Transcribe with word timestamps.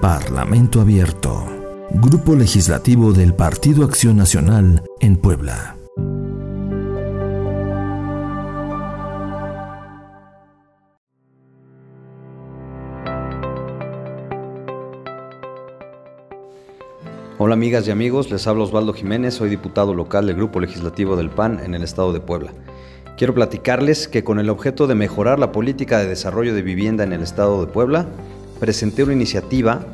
Parlamento 0.00 0.80
Abierto. 0.80 1.44
Grupo 1.90 2.36
Legislativo 2.36 3.12
del 3.12 3.34
Partido 3.34 3.84
Acción 3.84 4.16
Nacional 4.16 4.84
en 5.00 5.16
Puebla. 5.16 5.76
Hola 17.38 17.54
amigas 17.54 17.88
y 17.88 17.90
amigos, 17.90 18.30
les 18.30 18.46
habla 18.46 18.62
Osvaldo 18.62 18.92
Jiménez, 18.92 19.34
soy 19.34 19.50
diputado 19.50 19.94
local 19.94 20.28
del 20.28 20.36
Grupo 20.36 20.60
Legislativo 20.60 21.16
del 21.16 21.30
PAN 21.30 21.58
en 21.64 21.74
el 21.74 21.82
estado 21.82 22.12
de 22.12 22.20
Puebla. 22.20 22.52
Quiero 23.16 23.34
platicarles 23.34 24.06
que 24.06 24.22
con 24.22 24.38
el 24.38 24.48
objeto 24.48 24.86
de 24.86 24.94
mejorar 24.94 25.40
la 25.40 25.50
política 25.50 25.98
de 25.98 26.06
desarrollo 26.06 26.54
de 26.54 26.62
vivienda 26.62 27.02
en 27.02 27.12
el 27.12 27.22
estado 27.22 27.66
de 27.66 27.72
Puebla, 27.72 28.06
presenté 28.60 29.04
una 29.04 29.12
iniciativa 29.12 29.84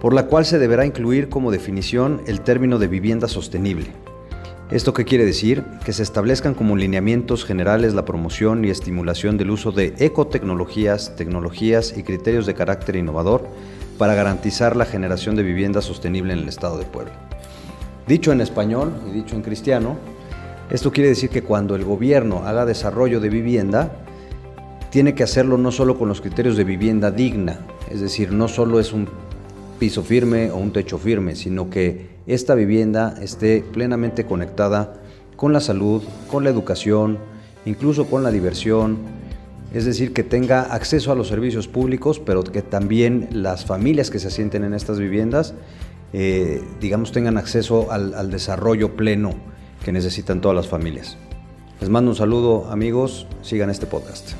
por 0.00 0.12
la 0.12 0.26
cual 0.26 0.44
se 0.44 0.58
deberá 0.58 0.84
incluir 0.84 1.28
como 1.28 1.50
definición 1.50 2.20
el 2.26 2.42
término 2.42 2.78
de 2.78 2.88
vivienda 2.88 3.28
sostenible. 3.28 3.86
¿Esto 4.70 4.92
qué 4.92 5.04
quiere 5.04 5.24
decir? 5.24 5.64
Que 5.84 5.92
se 5.92 6.02
establezcan 6.02 6.54
como 6.54 6.76
lineamientos 6.76 7.44
generales 7.44 7.94
la 7.94 8.04
promoción 8.04 8.64
y 8.64 8.70
estimulación 8.70 9.36
del 9.36 9.50
uso 9.50 9.72
de 9.72 9.94
ecotecnologías, 9.98 11.16
tecnologías 11.16 11.96
y 11.96 12.02
criterios 12.02 12.44
de 12.46 12.54
carácter 12.54 12.96
innovador 12.96 13.46
para 13.98 14.14
garantizar 14.14 14.74
la 14.74 14.86
generación 14.86 15.36
de 15.36 15.42
vivienda 15.42 15.80
sostenible 15.80 16.32
en 16.32 16.40
el 16.40 16.48
estado 16.48 16.78
de 16.78 16.86
Puebla. 16.86 17.12
Dicho 18.06 18.32
en 18.32 18.40
español 18.40 18.92
y 19.08 19.12
dicho 19.12 19.36
en 19.36 19.42
cristiano, 19.42 19.96
esto 20.70 20.92
quiere 20.92 21.10
decir 21.10 21.30
que 21.30 21.42
cuando 21.42 21.76
el 21.76 21.84
gobierno 21.84 22.42
haga 22.44 22.66
desarrollo 22.66 23.20
de 23.20 23.28
vivienda, 23.28 23.92
tiene 24.90 25.14
que 25.14 25.22
hacerlo 25.22 25.58
no 25.58 25.72
solo 25.72 25.98
con 25.98 26.08
los 26.08 26.20
criterios 26.20 26.56
de 26.56 26.64
vivienda 26.64 27.10
digna, 27.10 27.60
es 27.90 28.00
decir, 28.00 28.32
no 28.32 28.48
solo 28.48 28.80
es 28.80 28.92
un 28.92 29.08
piso 29.78 30.02
firme 30.02 30.50
o 30.50 30.56
un 30.56 30.72
techo 30.72 30.98
firme, 30.98 31.34
sino 31.34 31.70
que 31.70 32.14
esta 32.26 32.54
vivienda 32.54 33.16
esté 33.20 33.62
plenamente 33.72 34.24
conectada 34.24 34.94
con 35.36 35.52
la 35.52 35.60
salud, 35.60 36.02
con 36.30 36.44
la 36.44 36.50
educación, 36.50 37.18
incluso 37.66 38.06
con 38.06 38.22
la 38.22 38.30
diversión, 38.30 38.98
es 39.74 39.84
decir, 39.84 40.12
que 40.12 40.22
tenga 40.22 40.62
acceso 40.62 41.10
a 41.10 41.16
los 41.16 41.28
servicios 41.28 41.66
públicos, 41.66 42.20
pero 42.20 42.44
que 42.44 42.62
también 42.62 43.28
las 43.32 43.64
familias 43.64 44.10
que 44.10 44.20
se 44.20 44.28
asienten 44.28 44.62
en 44.62 44.72
estas 44.72 45.00
viviendas, 45.00 45.54
eh, 46.12 46.62
digamos, 46.80 47.10
tengan 47.10 47.36
acceso 47.36 47.90
al, 47.90 48.14
al 48.14 48.30
desarrollo 48.30 48.94
pleno 48.94 49.34
que 49.84 49.90
necesitan 49.90 50.40
todas 50.40 50.54
las 50.54 50.68
familias. 50.68 51.16
Les 51.80 51.90
mando 51.90 52.12
un 52.12 52.16
saludo, 52.16 52.70
amigos, 52.70 53.26
sigan 53.42 53.68
este 53.68 53.86
podcast. 53.86 54.30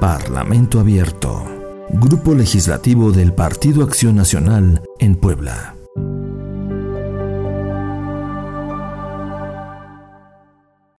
Parlamento 0.00 0.78
Abierto. 0.78 1.44
Grupo 1.90 2.32
Legislativo 2.32 3.10
del 3.10 3.32
Partido 3.32 3.82
Acción 3.82 4.14
Nacional 4.14 4.82
en 5.00 5.16
Puebla. 5.16 5.77